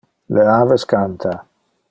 [0.37, 1.37] Le aves canta.